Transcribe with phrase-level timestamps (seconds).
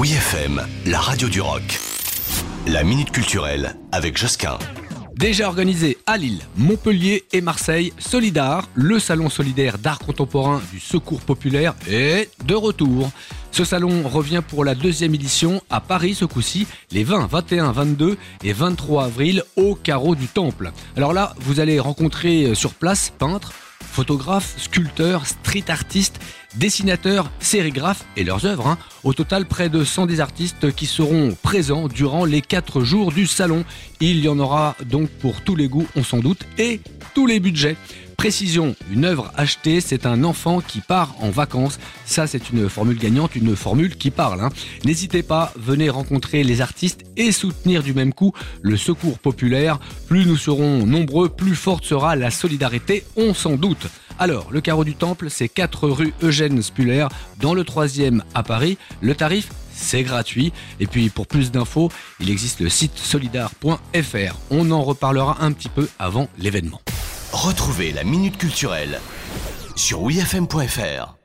[0.00, 1.78] Oui FM, la radio du rock.
[2.66, 4.58] La minute culturelle avec Josquin.
[5.14, 11.20] Déjà organisé à Lille, Montpellier et Marseille, Solidar, le salon solidaire d'art contemporain du Secours
[11.20, 13.10] populaire, est de retour.
[13.50, 18.16] Ce salon revient pour la deuxième édition à Paris ce coup-ci, les 20, 21, 22
[18.42, 20.72] et 23 avril au carreau du Temple.
[20.96, 23.52] Alors là, vous allez rencontrer sur place peintres,
[23.90, 26.20] photographes, sculpteurs, street artistes,
[26.56, 28.68] dessinateurs, sérigraphes et leurs œuvres.
[28.68, 28.78] Hein.
[29.04, 33.64] Au total, près de 110 artistes qui seront présents durant les 4 jours du salon.
[34.00, 36.80] Il y en aura donc pour tous les goûts, on s'en doute, et
[37.14, 37.76] tous les budgets.
[38.20, 41.78] Précision, une œuvre achetée, c'est un enfant qui part en vacances.
[42.04, 44.42] Ça, c'est une formule gagnante, une formule qui parle.
[44.42, 44.50] Hein.
[44.84, 49.80] N'hésitez pas, venez rencontrer les artistes et soutenir du même coup le secours populaire.
[50.06, 53.86] Plus nous serons nombreux, plus forte sera la solidarité, on s'en doute.
[54.18, 57.06] Alors, le carreau du Temple, c'est 4 rue Eugène Spuller,
[57.40, 58.76] dans le 3e à Paris.
[59.00, 60.52] Le tarif, c'est gratuit.
[60.78, 61.90] Et puis, pour plus d'infos,
[62.20, 64.36] il existe le site solidar.fr.
[64.50, 66.82] On en reparlera un petit peu avant l'événement.
[67.32, 69.00] Retrouvez la Minute Culturelle
[69.76, 71.19] sur wfm.fr.